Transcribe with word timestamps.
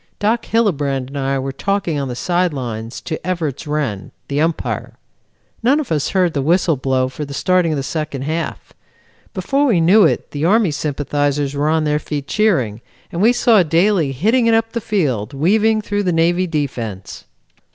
Doc 0.17 0.45
Hillebrand 0.45 1.09
and 1.09 1.17
I 1.19 1.37
were 1.37 1.51
talking 1.51 1.99
on 1.99 2.07
the 2.07 2.15
side 2.15 2.53
lines 2.55 3.01
to 3.01 3.19
Evarts 3.23 3.67
Wrenn, 3.67 4.11
the 4.29 4.41
Umpire. 4.41 4.97
None 5.61 5.79
of 5.79 5.91
us 5.91 6.09
heard 6.09 6.33
the 6.33 6.41
whistle 6.41 6.75
blow 6.75 7.07
for 7.07 7.23
the 7.23 7.35
starting 7.35 7.71
of 7.73 7.77
the 7.77 7.83
second 7.83 8.23
half. 8.23 8.73
Before 9.35 9.67
we 9.67 9.79
knew 9.79 10.03
it 10.05 10.31
the 10.31 10.43
Army 10.43 10.71
sympathizers 10.71 11.53
were 11.53 11.69
on 11.69 11.83
their 11.83 11.99
feet 11.99 12.27
cheering 12.27 12.81
and 13.11 13.21
we 13.21 13.31
saw 13.31 13.61
Daly 13.61 14.11
hitting 14.11 14.47
it 14.47 14.55
up 14.55 14.71
the 14.71 14.81
field, 14.81 15.35
weaving 15.35 15.81
through 15.83 16.01
the 16.01 16.11
Navy 16.11 16.47
defense. 16.47 17.25